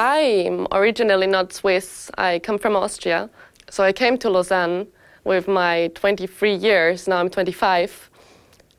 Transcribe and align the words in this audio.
I'm 0.00 0.66
originally 0.72 1.26
not 1.26 1.52
Swiss. 1.52 2.10
I 2.16 2.38
come 2.38 2.56
from 2.56 2.74
Austria. 2.74 3.28
So 3.68 3.84
I 3.84 3.92
came 3.92 4.16
to 4.20 4.30
Lausanne 4.30 4.86
with 5.24 5.46
my 5.46 5.90
23 5.94 6.54
years, 6.54 7.06
now 7.06 7.18
I'm 7.18 7.28
25, 7.28 8.08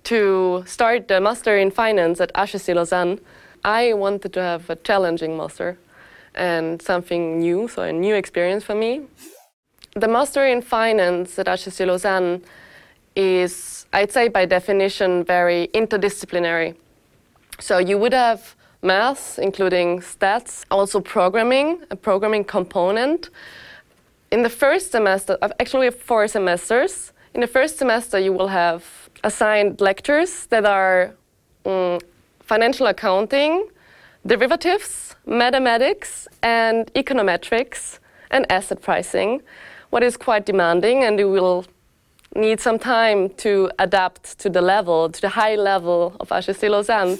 to 0.06 0.64
start 0.66 1.08
the 1.08 1.22
Master 1.22 1.60
in 1.60 1.70
Finance 1.70 2.20
at 2.22 2.32
HEC 2.36 2.70
Lausanne. 2.70 3.20
I 3.64 3.94
wanted 3.94 4.34
to 4.34 4.42
have 4.42 4.68
a 4.72 4.76
challenging 4.78 5.38
master 5.38 5.78
and 6.34 6.82
something 6.82 7.38
new, 7.38 7.68
so 7.68 7.84
a 7.84 7.94
new 7.94 8.16
experience 8.16 8.64
for 8.64 8.74
me. 8.74 9.02
The 9.94 10.08
Master 10.08 10.48
in 10.48 10.64
Finance 10.64 11.38
at 11.38 11.48
HEC 11.48 11.86
Lausanne 11.86 12.42
is, 13.16 13.86
I'd 13.94 14.12
say 14.12 14.28
by 14.28 14.48
definition, 14.48 15.24
very 15.24 15.70
interdisciplinary. 15.76 16.78
So 17.60 17.78
you 17.78 18.00
would 18.00 18.14
have 18.14 18.56
maths, 18.82 19.38
including 19.38 20.00
stats, 20.00 20.66
also 20.72 21.00
programming, 21.00 21.82
a 21.92 21.96
programming 21.96 22.44
component. 22.44 23.30
In 24.32 24.44
the 24.44 24.50
first 24.50 24.92
semester, 24.92 25.38
actually 25.60 25.80
we 25.82 25.86
have 25.86 26.00
four 26.00 26.28
semesters. 26.28 27.14
In 27.34 27.42
the 27.42 27.48
first 27.48 27.78
semester, 27.78 28.20
you 28.20 28.34
will 28.34 28.48
have 28.48 28.84
assigned 29.24 29.82
lectures 29.82 30.48
that 30.48 30.66
are 30.66 31.14
um, 31.66 32.00
financial 32.42 32.88
accounting, 32.88 33.68
derivatives, 34.26 35.16
mathematics, 35.26 36.28
and 36.42 36.92
econometrics, 36.94 38.00
and 38.32 38.52
asset 38.52 38.82
pricing, 38.82 39.42
what 39.90 40.04
is 40.04 40.18
quite 40.18 40.46
demanding, 40.46 41.04
and 41.04 41.20
you 41.20 41.30
will 41.30 41.66
need 42.36 42.60
some 42.60 42.80
time 42.80 43.30
to 43.30 43.70
adapt 43.78 44.40
to 44.40 44.50
the 44.50 44.62
level, 44.62 45.10
to 45.10 45.22
the 45.22 45.30
high 45.30 45.56
level 45.56 46.16
of 46.20 46.30
HEC 46.30 46.64
Lausanne. 46.64 47.20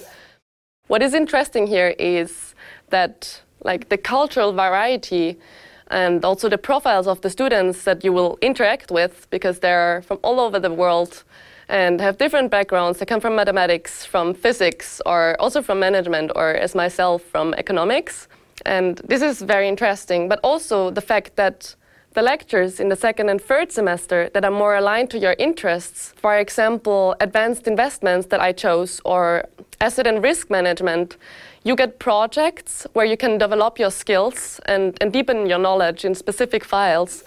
What 0.92 1.02
is 1.02 1.14
interesting 1.14 1.68
here 1.68 1.96
is 1.98 2.54
that 2.90 3.42
like 3.64 3.88
the 3.88 3.98
cultural 3.98 4.52
variety 4.52 5.40
and 5.88 6.26
also 6.26 6.50
the 6.50 6.58
profiles 6.58 7.08
of 7.08 7.22
the 7.22 7.30
students 7.30 7.86
that 7.86 8.04
you 8.04 8.12
will 8.12 8.38
interact 8.42 8.92
with 8.92 9.26
because 9.30 9.60
they're 9.60 10.02
from 10.02 10.20
all 10.22 10.38
over 10.38 10.60
the 10.60 10.70
world 10.70 11.24
and 11.70 12.02
have 12.02 12.18
different 12.18 12.52
backgrounds. 12.52 13.00
They 13.00 13.06
come 13.06 13.22
from 13.22 13.38
mathematics, 13.38 14.04
from 14.06 14.34
physics, 14.34 15.02
or 15.06 15.38
also 15.40 15.62
from 15.62 15.80
management, 15.80 16.34
or 16.36 16.56
as 16.56 16.76
myself, 16.76 17.22
from 17.22 17.54
economics. 17.54 18.28
And 18.66 18.98
this 19.08 19.22
is 19.22 19.42
very 19.42 19.70
interesting, 19.70 20.28
but 20.28 20.42
also 20.44 20.92
the 20.92 21.00
fact 21.00 21.38
that 21.38 21.74
the 22.14 22.22
lectures 22.22 22.80
in 22.80 22.90
the 22.90 22.96
second 22.96 23.30
and 23.30 23.42
third 23.42 23.72
semester 23.72 24.30
that 24.34 24.44
are 24.44 24.52
more 24.52 24.76
aligned 24.76 25.10
to 25.12 25.18
your 25.18 25.36
interests, 25.40 26.14
for 26.18 26.38
example, 26.38 27.16
advanced 27.22 27.68
investments 27.68 28.28
that 28.28 28.42
I 28.42 28.52
chose, 28.52 29.00
or 29.06 29.46
asset 29.80 30.08
and 30.08 30.22
risk 30.22 30.50
management, 30.50 31.18
you 31.64 31.76
get 31.76 32.00
projects 32.00 32.86
where 32.94 33.06
you 33.06 33.16
can 33.16 33.38
develop 33.38 33.80
your 33.80 33.92
skills 33.92 34.60
and, 34.66 34.98
and 35.00 35.14
deepen 35.14 35.46
your 35.46 35.60
knowledge 35.60 36.04
in 36.04 36.16
specific 36.16 36.66
files. 36.66 37.24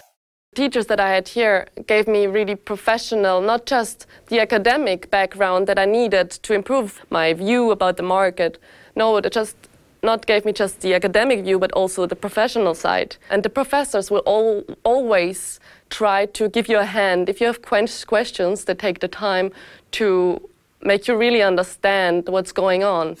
Teachers 0.55 0.85
that 0.85 0.99
I 0.99 1.09
had 1.09 1.27
here 1.29 1.67
gave 1.87 2.07
me 2.07 2.27
really 2.27 2.55
professional, 2.55 3.41
not 3.41 3.65
just 3.65 4.05
the 4.27 4.39
academic 4.39 5.09
background 5.09 5.67
that 5.67 5.79
I 5.79 5.85
needed 5.85 6.29
to 6.31 6.53
improve 6.53 7.05
my 7.09 7.33
view 7.33 7.71
about 7.71 7.97
the 7.97 8.03
market. 8.03 8.57
No, 8.95 9.19
just 9.19 9.57
not 10.05 10.25
gave 10.25 10.45
me 10.45 10.53
just 10.53 10.81
the 10.81 10.93
academic 10.93 11.43
view, 11.43 11.59
but 11.59 11.71
also 11.73 12.05
the 12.05 12.15
professional 12.15 12.73
side. 12.73 13.17
And 13.29 13.43
the 13.43 13.49
professors 13.49 14.09
will 14.11 14.23
all, 14.25 14.63
always 14.83 15.59
try 15.89 16.25
to 16.27 16.49
give 16.49 16.69
you 16.69 16.79
a 16.79 16.85
hand. 16.85 17.29
If 17.29 17.41
you 17.41 17.47
have 17.47 17.61
questions, 17.61 18.65
they 18.65 18.73
take 18.73 18.99
the 18.99 19.07
time 19.07 19.51
to 19.91 20.39
make 20.81 21.07
you 21.07 21.17
really 21.17 21.41
understand 21.41 22.29
what's 22.29 22.51
going 22.51 22.83
on. 22.83 23.17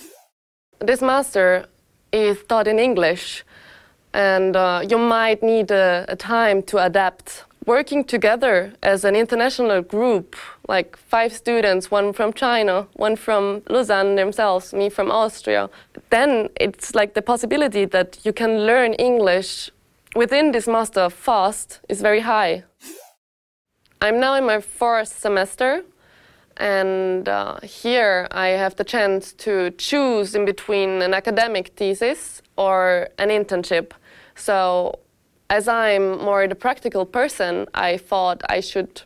This 0.79 1.01
master 1.01 1.65
is 2.11 2.37
taught 2.47 2.67
in 2.67 2.79
English, 2.79 3.43
and 4.13 4.55
uh, 4.55 4.81
you 4.87 4.97
might 4.97 5.41
need 5.43 5.71
a, 5.71 6.05
a 6.07 6.15
time 6.15 6.61
to 6.63 6.77
adapt. 6.77 7.45
Working 7.65 8.03
together 8.03 8.73
as 8.83 9.03
an 9.03 9.15
international 9.15 9.81
group, 9.81 10.35
like 10.67 10.95
five 10.95 11.33
students, 11.33 11.89
one 11.89 12.13
from 12.13 12.31
China, 12.31 12.85
one 12.93 13.15
from 13.15 13.63
Lausanne 13.67 14.15
themselves, 14.15 14.71
me 14.71 14.87
from 14.87 15.09
Austria, 15.09 15.71
then 16.11 16.49
it's 16.61 16.93
like 16.93 17.15
the 17.15 17.23
possibility 17.23 17.85
that 17.85 18.19
you 18.23 18.33
can 18.33 18.67
learn 18.67 18.93
English 18.93 19.71
within 20.15 20.51
this 20.51 20.67
master 20.67 21.09
fast 21.09 21.79
is 21.89 22.01
very 22.01 22.19
high. 22.19 22.63
I'm 23.99 24.19
now 24.19 24.35
in 24.35 24.45
my 24.45 24.61
fourth 24.61 25.07
semester, 25.07 25.83
and 26.57 27.27
uh, 27.27 27.59
here 27.63 28.27
I 28.29 28.49
have 28.49 28.75
the 28.75 28.83
chance 28.83 29.33
to 29.33 29.71
choose 29.71 30.35
in 30.35 30.45
between 30.45 31.01
an 31.01 31.15
academic 31.15 31.69
thesis 31.75 32.43
or 32.57 33.09
an 33.17 33.29
internship. 33.29 33.93
So 34.35 34.99
as 35.49 35.67
I'm 35.67 36.17
more 36.23 36.47
the 36.47 36.55
practical 36.55 37.05
person, 37.05 37.67
I 37.73 37.97
thought 37.97 38.41
I 38.49 38.59
should 38.61 39.03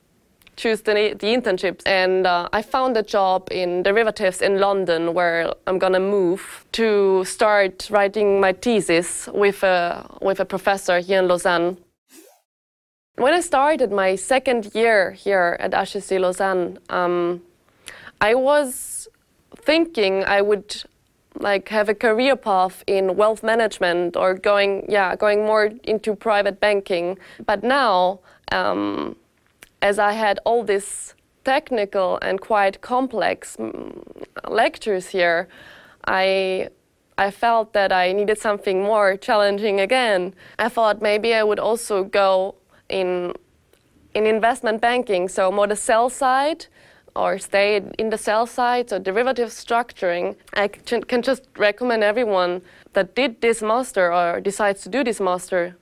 choose 0.56 0.82
the, 0.82 0.94
the 0.94 1.28
internships. 1.28 1.82
And 1.86 2.28
uh, 2.28 2.50
I 2.52 2.62
found 2.62 2.98
a 2.98 3.04
job 3.04 3.48
in 3.52 3.84
derivatives 3.84 4.42
in 4.42 4.60
London 4.60 5.14
where 5.14 5.54
I'm 5.68 5.80
going 5.80 5.94
to 5.94 6.00
move 6.00 6.66
to 6.74 7.24
start 7.26 7.90
writing 7.90 8.42
my 8.42 8.54
thesis 8.54 9.30
with 9.34 9.64
a, 9.64 10.06
with 10.22 10.40
a 10.40 10.46
professor 10.46 11.00
here 11.00 11.20
in 11.20 11.28
Lausanne. 11.28 11.78
When 13.16 13.34
I 13.34 13.42
started 13.42 13.92
my 13.92 14.16
second 14.16 14.72
year 14.74 15.12
here 15.12 15.58
at 15.60 15.74
HEC 15.74 16.20
Lausanne, 16.20 16.80
um, 16.90 17.42
I 18.22 18.34
was 18.34 19.08
thinking 19.56 20.24
I 20.24 20.42
would 20.42 20.84
like 21.36 21.70
have 21.70 21.90
a 21.90 21.96
career 21.96 22.36
path 22.36 22.84
in 22.88 23.16
wealth 23.16 23.44
management 23.44 24.18
or 24.18 24.34
going 24.34 24.86
yeah 24.90 25.16
going 25.16 25.46
more 25.46 25.72
into 25.84 26.16
private 26.16 26.60
banking. 26.60 27.18
But 27.46 27.64
now 27.64 28.20
um, 28.52 29.16
as 29.82 30.00
i 30.00 30.14
had 30.14 30.40
all 30.46 30.64
these 30.64 31.16
technical 31.44 32.20
and 32.22 32.42
quite 32.42 32.82
complex 32.82 33.56
mm, 33.58 34.04
lectures 34.50 35.08
here 35.08 35.48
i 36.06 36.68
i 37.18 37.32
felt 37.32 37.74
that 37.74 37.92
i 37.92 38.12
needed 38.12 38.38
something 38.38 38.82
more 38.84 39.16
challenging 39.18 39.80
again. 39.80 40.34
I 40.58 40.70
thought 40.70 41.02
maybe 41.02 41.34
i 41.34 41.44
would 41.44 41.60
also 41.60 42.04
go 42.04 42.56
in 42.90 43.34
in 44.14 44.26
investment 44.26 44.82
banking 44.82 45.28
so 45.30 45.52
more 45.52 45.68
the 45.68 45.76
sell 45.76 46.10
side 46.10 46.66
or 47.20 47.38
stay 47.38 47.82
in 47.98 48.10
the 48.10 48.18
sell 48.18 48.46
side, 48.48 48.90
so 48.90 49.00
derivative 49.00 49.50
structuring, 49.50 50.36
I 50.54 50.68
can 50.68 51.22
just 51.22 51.44
recommend 51.58 52.04
everyone 52.04 52.62
that 52.94 53.16
did 53.16 53.42
this 53.42 53.62
master 53.62 54.14
or 54.14 54.40
decides 54.40 54.82
to 54.84 54.90
do 54.90 55.04
this 55.04 55.20
master 55.20 55.76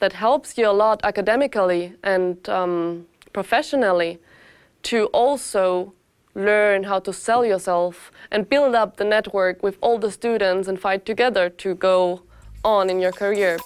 that 0.00 0.12
helps 0.14 0.58
you 0.58 0.68
a 0.68 0.76
lot 0.84 1.00
academically 1.04 1.94
and 2.02 2.48
um, 2.48 3.06
professionally 3.32 4.18
to 4.82 5.06
also 5.06 5.92
learn 6.34 6.84
how 6.84 6.98
to 7.00 7.12
sell 7.12 7.44
yourself 7.44 8.10
and 8.30 8.48
build 8.48 8.74
up 8.74 8.96
the 8.96 9.04
network 9.04 9.62
with 9.62 9.76
all 9.80 9.98
the 9.98 10.10
students 10.10 10.68
and 10.68 10.80
fight 10.80 11.04
together 11.04 11.48
to 11.48 11.74
go 11.74 12.22
on 12.64 12.90
in 12.90 13.00
your 13.00 13.12
career. 13.12 13.58